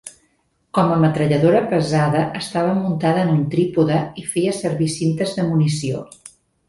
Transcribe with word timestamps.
Com 0.77 0.93
a 0.93 0.95
metralladora 1.01 1.59
pesada 1.73 2.23
estava 2.39 2.73
muntada 2.79 3.25
en 3.25 3.29
un 3.35 3.43
trípode 3.55 4.01
i 4.23 4.25
feia 4.33 4.55
servir 4.63 4.89
cintes 4.95 5.37
de 5.39 5.47
munició. 5.51 6.03